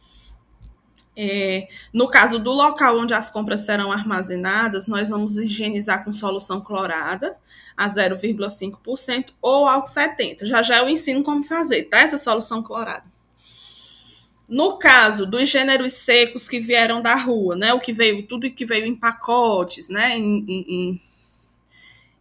É, 1.20 1.68
no 1.92 2.08
caso 2.08 2.38
do 2.38 2.52
local 2.52 3.00
onde 3.00 3.12
as 3.12 3.28
compras 3.28 3.62
serão 3.62 3.92
armazenadas, 3.92 4.86
nós 4.86 5.10
vamos 5.10 5.36
higienizar 5.36 6.06
com 6.06 6.14
solução 6.14 6.62
clorada 6.62 7.36
a 7.76 7.88
0,5% 7.88 9.32
ou 9.42 9.68
álcool 9.68 9.88
70. 9.88 10.46
Já 10.46 10.62
já 10.62 10.78
eu 10.78 10.88
ensino 10.88 11.24
como 11.24 11.42
fazer, 11.42 11.86
tá? 11.86 12.02
Essa 12.02 12.20
solução 12.20 12.62
clorada. 12.62 13.04
No 14.48 14.78
caso 14.78 15.26
dos 15.26 15.50
gêneros 15.50 15.94
secos 15.94 16.48
que 16.48 16.60
vieram 16.60 17.02
da 17.02 17.16
rua, 17.16 17.56
né? 17.56 17.74
O 17.74 17.80
que 17.80 17.92
veio, 17.92 18.22
tudo 18.28 18.50
que 18.52 18.66
veio 18.66 18.86
em 18.86 18.96
pacotes, 18.96 19.90
né? 19.90 20.16
Em, 20.16 20.46
em, 20.48 20.66
em, 20.70 21.02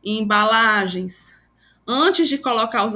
em 0.03 0.19
embalagens. 0.23 1.37
Antes 1.87 2.29
de 2.29 2.38
colocar 2.38 2.87
os, 2.87 2.95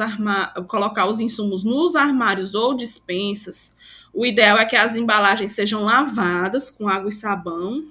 colocar 0.66 1.06
os 1.06 1.20
insumos 1.20 1.62
nos 1.62 1.94
armários 1.94 2.54
ou 2.54 2.74
dispensas, 2.74 3.76
o 4.12 4.26
ideal 4.26 4.58
é 4.58 4.64
que 4.64 4.76
as 4.76 4.96
embalagens 4.96 5.52
sejam 5.52 5.82
lavadas 5.82 6.70
com 6.70 6.88
água 6.88 7.08
e 7.08 7.12
sabão 7.12 7.86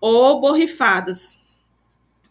ou 0.00 0.40
borrifadas 0.40 1.38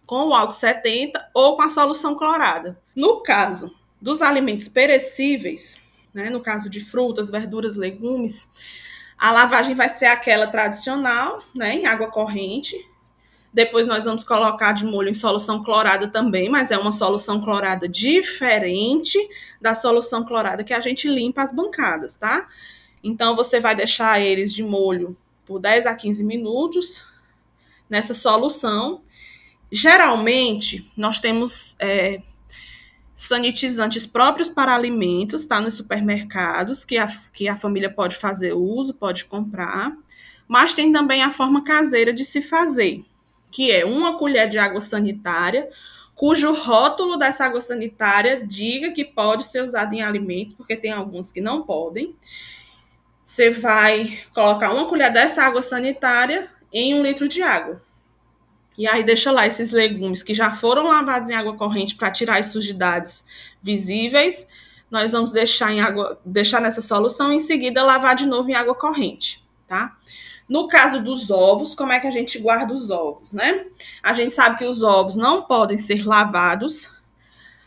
com 0.06 0.30
o 0.30 0.34
álcool 0.34 0.54
70 0.54 1.30
ou 1.34 1.56
com 1.56 1.62
a 1.62 1.70
solução 1.70 2.16
clorada. 2.16 2.80
No 2.96 3.22
caso 3.22 3.72
dos 4.02 4.22
alimentos 4.22 4.68
perecíveis, 4.68 5.80
né, 6.14 6.30
no 6.30 6.42
caso 6.42 6.70
de 6.70 6.80
frutas, 6.80 7.30
verduras, 7.30 7.76
legumes, 7.76 8.50
a 9.18 9.32
lavagem 9.32 9.76
vai 9.76 9.90
ser 9.90 10.06
aquela 10.08 10.48
tradicional, 10.48 11.44
né, 11.54 11.76
em 11.76 11.86
água 11.86 12.08
corrente. 12.08 12.76
Depois 13.54 13.86
nós 13.86 14.06
vamos 14.06 14.24
colocar 14.24 14.72
de 14.72 14.86
molho 14.86 15.10
em 15.10 15.14
solução 15.14 15.64
clorada 15.64 16.08
também, 16.08 16.50
mas 16.50 16.72
é 16.72 16.78
uma 16.78 16.92
solução 16.92 17.42
clorada 17.42 17.88
diferente 17.88 19.18
da 19.60 19.76
solução 19.76 20.24
clorada 20.24 20.64
que 20.64 20.74
a 20.74 20.82
gente 20.82 21.08
limpa 21.08 21.42
as 21.42 21.52
bancadas, 21.52 22.16
tá? 22.16 22.48
Então, 23.04 23.36
você 23.36 23.60
vai 23.60 23.76
deixar 23.76 24.20
eles 24.20 24.54
de 24.54 24.64
molho 24.64 25.16
por 25.46 25.60
10 25.60 25.86
a 25.86 25.96
15 25.96 26.24
minutos 26.24 27.06
nessa 27.90 28.14
solução. 28.14 29.02
Geralmente, 29.72 30.90
nós 30.96 31.20
temos 31.20 31.76
é, 31.80 32.22
sanitizantes 33.20 34.06
próprios 34.06 34.48
para 34.48 34.74
alimentos, 34.74 35.46
tá? 35.46 35.60
Nos 35.60 35.74
supermercados, 35.74 36.86
que 36.86 36.98
a, 36.98 37.08
que 37.34 37.50
a 37.50 37.58
família 37.58 37.90
pode 37.90 38.16
fazer 38.16 38.54
uso, 38.54 38.94
pode 38.94 39.26
comprar. 39.26 39.94
Mas 40.48 40.74
tem 40.74 40.92
também 40.92 41.22
a 41.22 41.30
forma 41.30 41.64
caseira 41.64 42.14
de 42.14 42.24
se 42.24 42.42
fazer, 42.42 43.04
que 43.52 43.72
é 43.72 43.86
uma 43.86 44.18
colher 44.18 44.48
de 44.50 44.58
água 44.58 44.80
sanitária, 44.82 45.70
cujo 46.16 46.54
rótulo 46.54 47.18
dessa 47.18 47.46
água 47.46 47.62
sanitária 47.62 48.46
diga 48.46 48.92
que 48.92 49.04
pode 49.04 49.46
ser 49.46 49.64
usado 49.64 49.94
em 49.94 50.02
alimentos, 50.02 50.56
porque 50.56 50.76
tem 50.76 50.92
alguns 50.92 51.32
que 51.32 51.42
não 51.42 51.64
podem. 51.64 52.16
Você 53.30 53.52
vai 53.52 54.22
colocar 54.34 54.74
uma 54.74 54.88
colher 54.90 55.14
dessa 55.14 55.44
água 55.44 55.62
sanitária 55.62 56.50
em 56.74 56.96
um 56.96 57.04
litro 57.04 57.28
de 57.28 57.44
água. 57.44 57.80
E 58.76 58.88
aí 58.88 59.04
deixa 59.04 59.32
lá 59.32 59.46
esses 59.46 59.72
legumes 59.72 60.24
que 60.24 60.34
já 60.34 60.52
foram 60.52 60.88
lavados 60.88 61.30
em 61.30 61.36
água 61.36 61.56
corrente 61.56 61.94
para 61.94 62.10
tirar 62.10 62.40
as 62.40 62.48
sujidades 62.48 63.28
visíveis. 63.62 64.48
Nós 64.90 65.12
vamos 65.12 65.32
deixar 65.32 65.72
em 65.72 65.80
água, 65.80 66.20
deixar 66.26 66.60
nessa 66.60 66.82
solução 66.82 67.32
e 67.32 67.36
em 67.36 67.40
seguida 67.40 67.84
lavar 67.84 68.16
de 68.16 68.26
novo 68.26 68.50
em 68.50 68.56
água 68.56 68.74
corrente, 68.74 69.48
tá? 69.68 69.96
No 70.50 70.68
caso 70.68 71.00
dos 71.00 71.30
ovos, 71.30 71.76
como 71.76 71.92
é 71.92 72.00
que 72.00 72.08
a 72.08 72.12
gente 72.12 72.40
guarda 72.40 72.74
os 72.74 72.90
ovos, 72.90 73.32
né? 73.32 73.64
A 74.02 74.12
gente 74.16 74.34
sabe 74.34 74.58
que 74.58 74.66
os 74.66 74.82
ovos 74.82 75.16
não 75.16 75.44
podem 75.44 75.78
ser 75.78 76.04
lavados. 76.04 76.90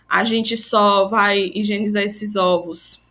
A 0.08 0.24
gente 0.24 0.56
só 0.56 1.06
vai 1.06 1.52
higienizar 1.54 2.02
esses 2.02 2.34
ovos 2.34 3.01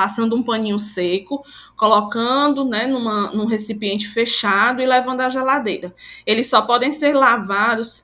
passando 0.00 0.34
um 0.34 0.42
paninho 0.42 0.78
seco, 0.78 1.44
colocando 1.76 2.64
né, 2.64 2.86
numa, 2.86 3.30
num 3.32 3.44
recipiente 3.44 4.08
fechado 4.08 4.80
e 4.80 4.86
levando 4.86 5.20
à 5.20 5.28
geladeira. 5.28 5.94
Eles 6.24 6.48
só 6.48 6.62
podem 6.62 6.90
ser 6.90 7.12
lavados 7.12 8.02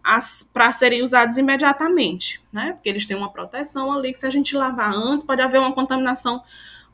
para 0.52 0.70
serem 0.72 1.02
usados 1.02 1.38
imediatamente, 1.38 2.42
né? 2.52 2.74
Porque 2.74 2.90
eles 2.90 3.06
têm 3.06 3.16
uma 3.16 3.32
proteção 3.32 3.90
ali 3.90 4.12
que 4.12 4.18
se 4.18 4.26
a 4.26 4.30
gente 4.30 4.54
lavar 4.54 4.92
antes, 4.94 5.24
pode 5.24 5.40
haver 5.40 5.58
uma 5.58 5.72
contaminação 5.72 6.42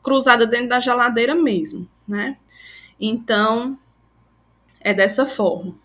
cruzada 0.01 0.47
dentro 0.47 0.69
da 0.69 0.79
geladeira 0.79 1.35
mesmo, 1.35 1.85
né? 2.07 2.37
Então, 2.97 3.77
é 4.79 4.93
dessa 4.93 5.25
forma. 5.25 5.75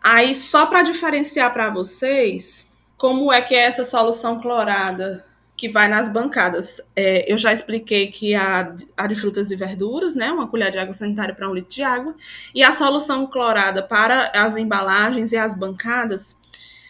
Aí, 0.00 0.32
só 0.32 0.66
para 0.66 0.82
diferenciar 0.82 1.52
para 1.52 1.70
vocês 1.70 2.70
como 2.96 3.32
é 3.32 3.42
que 3.42 3.56
é 3.56 3.64
essa 3.64 3.84
solução 3.84 4.40
clorada 4.40 5.26
que 5.56 5.68
vai 5.68 5.88
nas 5.88 6.08
bancadas. 6.08 6.80
É, 6.96 7.30
eu 7.32 7.38
já 7.38 7.52
expliquei 7.52 8.08
que 8.08 8.34
a, 8.34 8.74
a 8.96 9.06
de 9.06 9.14
frutas 9.14 9.50
e 9.50 9.56
verduras, 9.56 10.14
né, 10.14 10.30
uma 10.30 10.48
colher 10.48 10.70
de 10.70 10.78
água 10.78 10.92
sanitária 10.92 11.34
para 11.34 11.48
um 11.48 11.54
litro 11.54 11.70
de 11.70 11.82
água, 11.82 12.14
e 12.54 12.62
a 12.62 12.72
solução 12.72 13.26
clorada 13.26 13.82
para 13.82 14.30
as 14.34 14.56
embalagens 14.56 15.32
e 15.32 15.36
as 15.36 15.54
bancadas, 15.54 16.38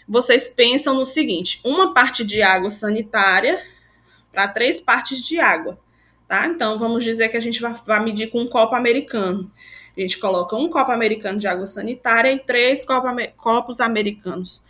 vocês 0.08 0.48
pensam 0.48 0.94
no 0.94 1.04
seguinte: 1.04 1.60
uma 1.64 1.92
parte 1.92 2.24
de 2.24 2.42
água 2.42 2.70
sanitária 2.70 3.62
para 4.32 4.48
três 4.48 4.80
partes 4.80 5.22
de 5.22 5.38
água, 5.38 5.78
tá? 6.26 6.46
Então 6.46 6.78
vamos 6.78 7.04
dizer 7.04 7.28
que 7.28 7.36
a 7.36 7.40
gente 7.40 7.60
vai, 7.60 7.74
vai 7.86 8.02
medir 8.02 8.28
com 8.28 8.40
um 8.40 8.46
copo 8.46 8.74
americano. 8.74 9.50
A 9.96 10.00
gente 10.00 10.18
coloca 10.18 10.56
um 10.56 10.68
copo 10.68 10.90
americano 10.90 11.38
de 11.38 11.46
água 11.46 11.66
sanitária 11.66 12.32
e 12.32 12.40
três 12.40 12.84
copo, 12.84 13.06
copos 13.36 13.80
americanos 13.80 14.64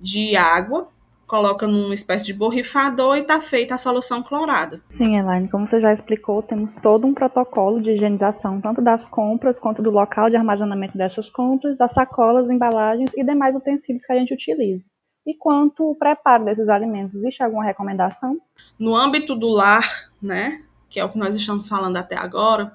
de 0.00 0.34
água 0.36 0.88
coloca 1.30 1.64
numa 1.64 1.94
espécie 1.94 2.26
de 2.26 2.34
borrifador 2.34 3.16
e 3.16 3.20
está 3.20 3.40
feita 3.40 3.76
a 3.76 3.78
solução 3.78 4.20
clorada. 4.20 4.82
Sim, 4.88 5.16
Elaine, 5.16 5.48
como 5.48 5.68
você 5.68 5.80
já 5.80 5.92
explicou, 5.92 6.42
temos 6.42 6.74
todo 6.74 7.06
um 7.06 7.14
protocolo 7.14 7.80
de 7.80 7.92
higienização, 7.92 8.60
tanto 8.60 8.82
das 8.82 9.06
compras 9.06 9.56
quanto 9.56 9.80
do 9.80 9.92
local 9.92 10.28
de 10.28 10.34
armazenamento 10.34 10.98
dessas 10.98 11.30
compras, 11.30 11.78
das 11.78 11.92
sacolas, 11.92 12.50
embalagens 12.50 13.12
e 13.16 13.22
demais 13.22 13.54
utensílios 13.54 14.04
que 14.04 14.12
a 14.12 14.16
gente 14.16 14.34
utiliza. 14.34 14.82
E 15.24 15.32
quanto 15.38 15.84
ao 15.84 15.94
preparo 15.94 16.46
desses 16.46 16.68
alimentos, 16.68 17.14
existe 17.14 17.44
alguma 17.44 17.64
recomendação? 17.64 18.36
No 18.76 18.96
âmbito 18.96 19.36
do 19.36 19.50
lar, 19.50 20.10
né, 20.20 20.64
que 20.88 20.98
é 20.98 21.04
o 21.04 21.10
que 21.10 21.18
nós 21.18 21.36
estamos 21.36 21.68
falando 21.68 21.96
até 21.96 22.16
agora, 22.16 22.72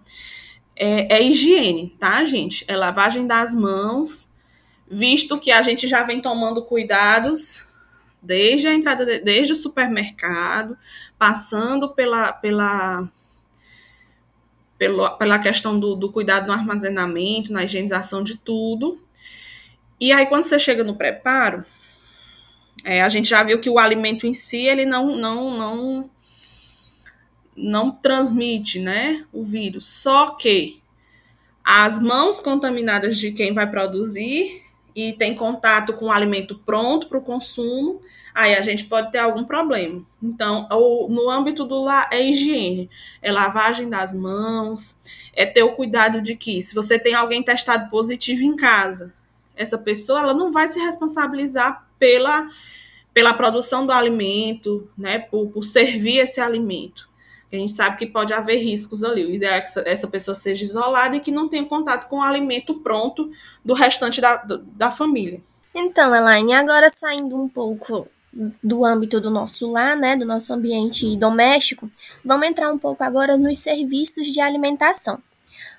é, 0.78 1.18
é 1.18 1.22
higiene, 1.22 1.90
tá, 2.00 2.24
gente? 2.24 2.64
É 2.70 2.78
lavagem 2.78 3.28
das 3.28 3.54
mãos, 3.54 4.34
visto 4.90 5.38
que 5.38 5.52
a 5.52 5.62
gente 5.62 5.90
já 5.90 6.04
vem 6.04 6.22
tomando 6.22 6.64
cuidados 6.64 7.75
desde 8.26 8.68
a 8.68 8.74
entrada, 8.74 9.06
de, 9.06 9.20
desde 9.20 9.54
o 9.54 9.56
supermercado, 9.56 10.78
passando 11.18 11.94
pela, 11.94 12.34
pela, 12.34 13.08
pela, 14.78 15.12
pela 15.12 15.40
questão 15.40 15.80
do, 15.80 15.96
do 15.96 16.12
cuidado 16.12 16.48
no 16.48 16.54
armazenamento, 16.54 17.54
na 17.54 17.64
higienização 17.64 18.24
de 18.24 18.38
tudo. 18.38 19.00
E 20.00 20.12
aí, 20.12 20.26
quando 20.26 20.44
você 20.44 20.60
chega 20.60 20.84
no 20.84 20.96
preparo, 20.96 21.64
é, 22.84 23.02
a 23.02 23.10
gente 23.10 23.30
já 23.30 23.44
viu 23.44 23.60
que 23.60 23.70
o 23.70 23.80
alimento 23.80 24.28
em 24.28 24.34
si, 24.34 24.66
ele 24.66 24.86
não, 24.86 25.16
não, 25.16 25.58
não, 25.58 26.10
não 27.56 27.92
transmite, 27.92 28.80
né, 28.80 29.26
o 29.32 29.44
vírus. 29.44 29.86
Só 29.86 30.32
que 30.32 30.82
as 31.64 32.00
mãos 32.00 32.40
contaminadas 32.40 33.18
de 33.18 33.32
quem 33.32 33.54
vai 33.54 33.70
produzir 33.70 34.65
e 34.96 35.12
tem 35.14 35.36
contato 35.36 35.94
com 35.94 36.06
o 36.06 36.12
alimento 36.12 36.56
pronto 36.66 37.08
para 37.08 37.18
o 37.18 37.22
consumo, 37.22 38.02
aí 38.34 38.56
a 38.56 38.62
gente 38.62 38.86
pode 38.86 39.12
ter 39.12 39.18
algum 39.18 39.44
problema. 39.44 40.02
Então, 40.24 40.68
no 41.10 41.30
âmbito 41.30 41.66
do 41.66 41.84
lá 41.84 42.10
é 42.12 42.24
higiene, 42.24 42.90
é 43.22 43.32
lavagem 43.32 43.90
das 43.90 44.14
mãos, 44.14 44.98
é 45.36 45.46
ter 45.46 45.64
o 45.64 45.74
cuidado 45.74 46.22
de 46.22 46.36
que 46.36 46.62
se 46.62 46.74
você 46.74 46.98
tem 46.98 47.14
alguém 47.14 47.44
testado 47.44 47.90
positivo 47.90 48.44
em 48.44 48.56
casa, 48.56 49.14
essa 49.56 49.78
pessoa 49.78 50.20
ela 50.20 50.34
não 50.34 50.52
vai 50.52 50.68
se 50.68 50.80
responsabilizar 50.80 51.86
pela, 52.00 52.48
pela 53.14 53.34
produção 53.34 53.86
do 53.86 53.92
alimento, 53.92 54.90
né, 54.98 55.20
por, 55.20 55.50
por 55.50 55.64
servir 55.64 56.20
esse 56.20 56.40
alimento. 56.40 57.10
A 57.56 57.60
gente 57.60 57.72
sabe 57.72 57.98
que 57.98 58.06
pode 58.06 58.34
haver 58.34 58.58
riscos 58.58 59.04
ali. 59.04 59.26
O 59.26 59.34
ideal 59.34 59.56
é 59.56 59.62
que 59.62 59.80
essa 59.86 60.08
pessoa 60.08 60.36
seja 60.36 60.64
isolada 60.64 61.16
e 61.16 61.20
que 61.20 61.32
não 61.32 61.48
tenha 61.48 61.66
contato 61.66 62.08
com 62.08 62.18
o 62.18 62.22
alimento 62.22 62.76
pronto 62.76 63.30
do 63.64 63.74
restante 63.74 64.22
da, 64.22 64.38
da 64.38 64.92
família. 64.92 65.42
Então, 65.74 66.16
Elaine, 66.16 66.54
agora 66.54 66.90
saindo 66.90 67.36
um 67.36 67.50
pouco 67.50 68.08
do 68.64 68.86
âmbito 68.86 69.22
do 69.22 69.30
nosso 69.30 69.70
lar, 69.70 69.96
né, 69.96 70.16
do 70.16 70.26
nosso 70.26 70.54
ambiente 70.54 71.16
doméstico, 71.16 71.90
vamos 72.24 72.48
entrar 72.48 72.72
um 72.72 72.78
pouco 72.78 73.04
agora 73.04 73.38
nos 73.38 73.60
serviços 73.60 74.28
de 74.28 74.42
alimentação. 74.42 75.22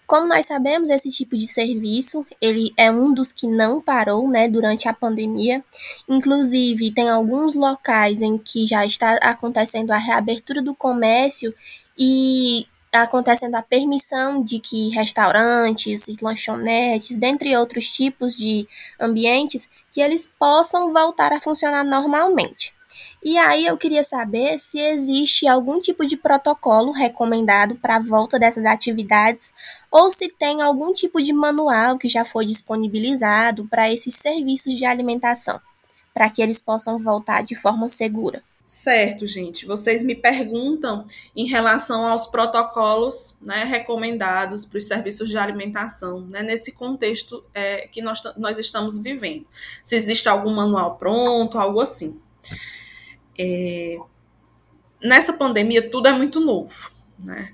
Como 0.06 0.28
nós 0.28 0.46
sabemos, 0.46 0.88
esse 0.88 1.10
tipo 1.10 1.36
de 1.36 1.46
serviço, 1.46 2.25
ele 2.40 2.72
é 2.76 2.90
um 2.90 3.12
dos 3.12 3.32
que 3.32 3.48
não 3.48 3.80
parou, 3.80 4.28
né, 4.28 4.48
durante 4.48 4.88
a 4.88 4.94
pandemia. 4.94 5.64
Inclusive, 6.08 6.92
tem 6.92 7.08
alguns 7.08 7.54
locais 7.54 8.22
em 8.22 8.38
que 8.38 8.66
já 8.66 8.86
está 8.86 9.16
acontecendo 9.16 9.90
a 9.90 9.98
reabertura 9.98 10.62
do 10.62 10.75
comércio 10.76 11.52
e 11.98 12.66
acontecendo 12.92 13.56
a 13.56 13.62
permissão 13.62 14.42
de 14.42 14.60
que 14.60 14.90
restaurantes 14.90 16.06
lanchonetes, 16.22 17.18
dentre 17.18 17.56
outros 17.56 17.90
tipos 17.90 18.36
de 18.36 18.66
ambientes, 19.00 19.68
que 19.90 20.00
eles 20.00 20.26
possam 20.38 20.92
voltar 20.92 21.32
a 21.32 21.40
funcionar 21.40 21.84
normalmente. 21.84 22.75
E 23.28 23.37
aí 23.38 23.66
eu 23.66 23.76
queria 23.76 24.04
saber 24.04 24.56
se 24.56 24.78
existe 24.78 25.49
algum 25.49 25.80
tipo 25.80 26.06
de 26.06 26.16
protocolo 26.16 26.92
recomendado 26.92 27.75
para 27.75 27.97
a 27.97 28.00
volta 28.00 28.38
dessas 28.38 28.64
atividades 28.64 29.52
ou 29.90 30.12
se 30.12 30.28
tem 30.28 30.62
algum 30.62 30.92
tipo 30.92 31.21
de 31.21 31.33
manual 31.33 31.99
que 31.99 32.09
já 32.09 32.25
foi 32.25 32.47
disponibilizado 32.47 33.66
para 33.66 33.92
esses 33.92 34.14
serviços 34.14 34.76
de 34.76 34.85
alimentação, 34.85 35.61
para 36.14 36.30
que 36.30 36.40
eles 36.40 36.62
possam 36.62 37.02
voltar 37.02 37.42
de 37.42 37.56
forma 37.56 37.88
segura. 37.88 38.45
Certo, 38.64 39.26
gente. 39.26 39.66
Vocês 39.66 40.04
me 40.04 40.14
perguntam 40.14 41.04
em 41.35 41.49
relação 41.49 42.06
aos 42.06 42.28
protocolos 42.28 43.37
né, 43.42 43.64
recomendados 43.64 44.64
para 44.64 44.78
os 44.78 44.87
serviços 44.87 45.28
de 45.28 45.37
alimentação, 45.37 46.21
né, 46.28 46.45
nesse 46.45 46.71
contexto 46.71 47.42
é, 47.52 47.88
que 47.88 48.00
nós, 48.00 48.23
nós 48.37 48.56
estamos 48.61 48.99
vivendo. 48.99 49.45
Se 49.83 49.97
existe 49.97 50.28
algum 50.28 50.54
manual 50.54 50.95
pronto, 50.95 51.59
algo 51.59 51.80
assim. 51.80 52.21
É, 53.38 53.98
nessa 55.02 55.32
pandemia, 55.32 55.90
tudo 55.90 56.08
é 56.08 56.12
muito 56.12 56.40
novo, 56.40 56.90
né? 57.18 57.52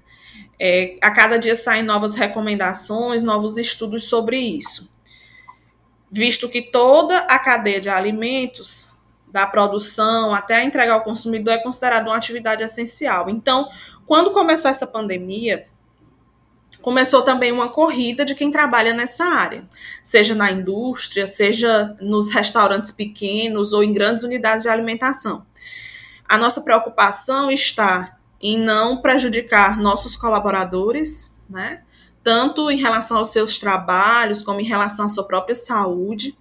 É, 0.60 0.96
a 1.00 1.10
cada 1.10 1.38
dia 1.38 1.56
saem 1.56 1.82
novas 1.82 2.14
recomendações, 2.14 3.22
novos 3.22 3.58
estudos 3.58 4.04
sobre 4.04 4.38
isso. 4.38 4.94
Visto 6.10 6.48
que 6.48 6.62
toda 6.62 7.18
a 7.18 7.38
cadeia 7.38 7.80
de 7.80 7.88
alimentos, 7.88 8.92
da 9.26 9.46
produção 9.46 10.32
até 10.32 10.56
a 10.56 10.64
entrega 10.64 10.92
ao 10.92 11.02
consumidor, 11.02 11.54
é 11.54 11.62
considerada 11.62 12.08
uma 12.08 12.16
atividade 12.16 12.62
essencial. 12.62 13.30
Então, 13.30 13.68
quando 14.06 14.30
começou 14.30 14.70
essa 14.70 14.86
pandemia, 14.86 15.66
começou 16.82 17.22
também 17.22 17.52
uma 17.52 17.68
corrida 17.68 18.24
de 18.24 18.34
quem 18.34 18.50
trabalha 18.50 18.92
nessa 18.92 19.24
área, 19.24 19.64
seja 20.02 20.34
na 20.34 20.50
indústria, 20.50 21.26
seja 21.26 21.96
nos 22.00 22.30
restaurantes 22.30 22.90
pequenos 22.90 23.72
ou 23.72 23.82
em 23.82 23.92
grandes 23.92 24.24
unidades 24.24 24.64
de 24.64 24.68
alimentação. 24.68 25.46
A 26.28 26.36
nossa 26.36 26.60
preocupação 26.60 27.50
está 27.50 28.18
em 28.40 28.58
não 28.58 29.00
prejudicar 29.00 29.78
nossos 29.78 30.16
colaboradores, 30.16 31.32
né? 31.48 31.82
Tanto 32.24 32.70
em 32.70 32.76
relação 32.76 33.18
aos 33.18 33.28
seus 33.28 33.58
trabalhos, 33.58 34.42
como 34.42 34.60
em 34.60 34.64
relação 34.64 35.06
à 35.06 35.08
sua 35.08 35.24
própria 35.24 35.54
saúde, 35.54 36.36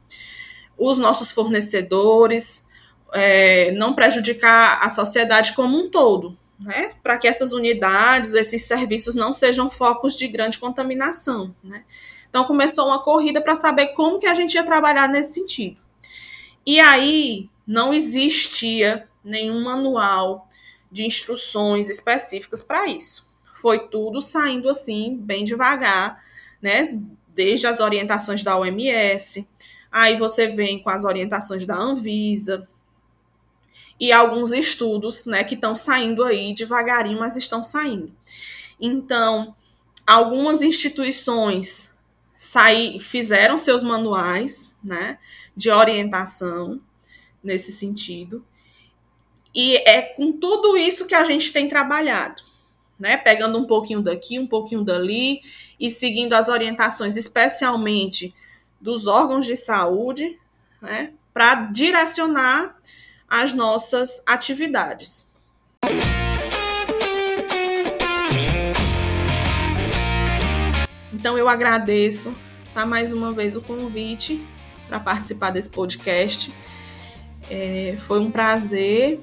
os 0.77 0.97
nossos 0.97 1.31
fornecedores, 1.31 2.67
é, 3.13 3.71
não 3.73 3.93
prejudicar 3.93 4.79
a 4.81 4.89
sociedade 4.89 5.53
como 5.53 5.77
um 5.77 5.89
todo, 5.89 6.37
né? 6.61 6.93
Para 7.01 7.17
que 7.17 7.27
essas 7.27 7.53
unidades, 7.53 8.33
esses 8.33 8.63
serviços 8.63 9.15
não 9.15 9.33
sejam 9.33 9.69
focos 9.69 10.15
de 10.15 10.27
grande 10.27 10.59
contaminação, 10.59 11.55
né? 11.63 11.83
Então 12.29 12.45
começou 12.45 12.87
uma 12.87 13.03
corrida 13.03 13.41
para 13.41 13.55
saber 13.55 13.87
como 13.87 14.19
que 14.19 14.27
a 14.27 14.33
gente 14.33 14.53
ia 14.53 14.63
trabalhar 14.63 15.09
nesse 15.09 15.33
sentido. 15.33 15.77
E 16.65 16.79
aí 16.79 17.49
não 17.65 17.93
existia 17.93 19.07
nenhum 19.23 19.63
manual 19.63 20.47
de 20.91 21.05
instruções 21.05 21.89
específicas 21.89 22.61
para 22.61 22.87
isso. 22.87 23.29
Foi 23.55 23.87
tudo 23.89 24.21
saindo 24.21 24.69
assim, 24.69 25.17
bem 25.17 25.43
devagar, 25.43 26.23
né? 26.61 26.83
Desde 27.27 27.65
as 27.65 27.79
orientações 27.79 28.43
da 28.43 28.57
OMS, 28.57 29.47
aí 29.91 30.15
você 30.15 30.47
vem 30.47 30.81
com 30.81 30.89
as 30.89 31.03
orientações 31.05 31.65
da 31.65 31.75
Anvisa 31.75 32.67
e 34.01 34.11
alguns 34.11 34.51
estudos, 34.51 35.27
né, 35.27 35.43
que 35.43 35.53
estão 35.53 35.75
saindo 35.75 36.23
aí 36.23 36.55
devagarinho, 36.55 37.19
mas 37.19 37.37
estão 37.37 37.61
saindo. 37.61 38.11
Então, 38.79 39.55
algumas 40.07 40.63
instituições 40.63 41.95
saí, 42.33 42.99
fizeram 42.99 43.59
seus 43.59 43.83
manuais, 43.83 44.75
né, 44.83 45.19
de 45.55 45.69
orientação 45.69 46.81
nesse 47.43 47.71
sentido. 47.71 48.43
E 49.53 49.75
é 49.87 50.01
com 50.01 50.31
tudo 50.31 50.75
isso 50.75 51.05
que 51.05 51.13
a 51.13 51.23
gente 51.23 51.53
tem 51.53 51.67
trabalhado, 51.67 52.41
né? 52.97 53.17
Pegando 53.17 53.59
um 53.59 53.67
pouquinho 53.67 54.01
daqui, 54.01 54.39
um 54.39 54.47
pouquinho 54.47 54.81
dali 54.81 55.41
e 55.77 55.91
seguindo 55.91 56.33
as 56.33 56.47
orientações, 56.47 57.17
especialmente 57.17 58.33
dos 58.79 59.07
órgãos 59.07 59.45
de 59.45 59.57
saúde, 59.57 60.39
né? 60.81 61.13
Para 61.33 61.55
direcionar 61.65 62.79
as 63.31 63.53
nossas 63.53 64.21
atividades. 64.27 65.25
Então 71.13 71.37
eu 71.37 71.47
agradeço, 71.47 72.35
tá 72.73 72.85
mais 72.85 73.13
uma 73.13 73.31
vez 73.31 73.55
o 73.55 73.61
convite 73.61 74.45
para 74.85 74.99
participar 74.99 75.51
desse 75.51 75.69
podcast. 75.69 76.53
É, 77.49 77.95
foi 77.97 78.19
um 78.19 78.29
prazer 78.29 79.21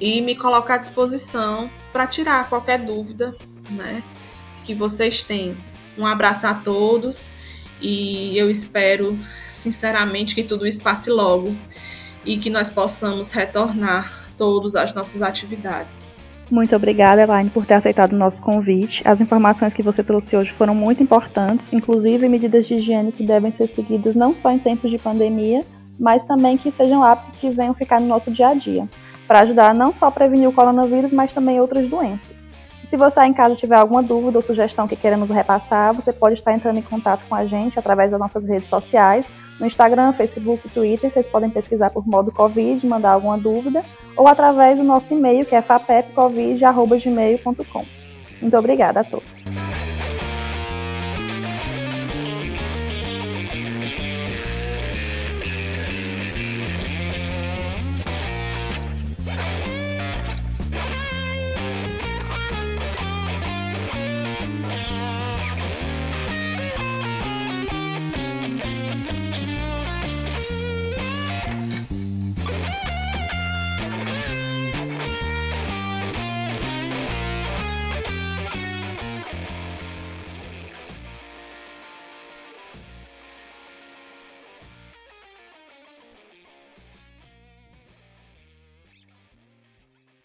e 0.00 0.22
me 0.22 0.34
colocar 0.34 0.76
à 0.76 0.78
disposição 0.78 1.70
para 1.92 2.06
tirar 2.06 2.48
qualquer 2.48 2.78
dúvida, 2.78 3.36
né, 3.68 4.02
que 4.64 4.74
vocês 4.74 5.22
têm. 5.22 5.58
Um 5.98 6.06
abraço 6.06 6.46
a 6.46 6.54
todos 6.54 7.30
e 7.82 8.36
eu 8.38 8.50
espero 8.50 9.18
sinceramente 9.50 10.34
que 10.34 10.42
tudo 10.42 10.66
isso 10.66 10.80
passe 10.80 11.10
logo 11.10 11.54
e 12.26 12.36
que 12.36 12.50
nós 12.50 12.68
possamos 12.68 13.30
retornar 13.30 14.26
todos 14.36 14.76
às 14.76 14.92
nossas 14.92 15.22
atividades. 15.22 16.14
Muito 16.50 16.76
obrigada, 16.76 17.22
Elaine, 17.22 17.50
por 17.50 17.66
ter 17.66 17.74
aceitado 17.74 18.12
o 18.12 18.18
nosso 18.18 18.40
convite. 18.40 19.02
As 19.04 19.20
informações 19.20 19.72
que 19.72 19.82
você 19.82 20.02
trouxe 20.04 20.36
hoje 20.36 20.52
foram 20.52 20.74
muito 20.74 21.02
importantes, 21.02 21.72
inclusive 21.72 22.28
medidas 22.28 22.66
de 22.66 22.74
higiene 22.74 23.10
que 23.10 23.26
devem 23.26 23.50
ser 23.52 23.68
seguidas 23.68 24.14
não 24.14 24.34
só 24.34 24.50
em 24.50 24.58
tempos 24.58 24.90
de 24.90 24.98
pandemia, 24.98 25.64
mas 25.98 26.24
também 26.24 26.56
que 26.56 26.70
sejam 26.70 27.02
hábitos 27.02 27.36
que 27.36 27.50
venham 27.50 27.74
ficar 27.74 28.00
no 28.00 28.06
nosso 28.06 28.30
dia 28.30 28.48
a 28.48 28.54
dia 28.54 28.88
para 29.26 29.40
ajudar 29.40 29.74
não 29.74 29.92
só 29.92 30.06
a 30.06 30.10
prevenir 30.10 30.48
o 30.48 30.52
coronavírus, 30.52 31.12
mas 31.12 31.32
também 31.32 31.60
outras 31.60 31.88
doenças. 31.88 32.36
se 32.88 32.96
você 32.96 33.20
em 33.24 33.34
casa 33.34 33.56
tiver 33.56 33.76
alguma 33.76 34.00
dúvida 34.00 34.38
ou 34.38 34.44
sugestão 34.44 34.86
que 34.86 34.94
queira 34.94 35.16
nos 35.16 35.28
repassar, 35.28 35.92
você 35.92 36.12
pode 36.12 36.34
estar 36.34 36.52
entrando 36.52 36.78
em 36.78 36.82
contato 36.82 37.24
com 37.28 37.34
a 37.34 37.44
gente 37.44 37.76
através 37.76 38.12
das 38.12 38.20
nossas 38.20 38.44
redes 38.44 38.68
sociais, 38.68 39.26
no 39.58 39.66
Instagram, 39.66 40.12
Facebook, 40.12 40.68
Twitter, 40.68 41.10
vocês 41.10 41.26
podem 41.26 41.50
pesquisar 41.50 41.90
por 41.90 42.06
modo 42.06 42.30
Covid, 42.30 42.86
mandar 42.86 43.10
alguma 43.12 43.38
dúvida, 43.38 43.82
ou 44.16 44.28
através 44.28 44.78
do 44.78 44.84
nosso 44.84 45.12
e-mail, 45.12 45.46
que 45.46 45.54
é 45.54 45.62
fapepcovid.gmail.com. 45.62 47.84
Muito 48.40 48.56
obrigada 48.56 49.00
a 49.00 49.04
todos. 49.04 49.26